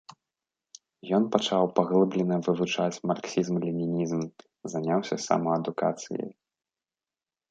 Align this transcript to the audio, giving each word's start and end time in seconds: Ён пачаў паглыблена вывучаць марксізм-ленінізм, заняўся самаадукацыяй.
Ён 1.17 1.23
пачаў 1.35 1.65
паглыблена 1.79 2.37
вывучаць 2.47 3.01
марксізм-ленінізм, 3.11 4.21
заняўся 4.75 5.15
самаадукацыяй. 5.29 6.29